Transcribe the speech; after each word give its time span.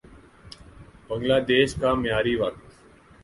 بنگلہ 1.07 1.37
دیش 1.49 1.69
کا 1.81 1.89
معیاری 2.01 2.35
وقت 2.35 2.61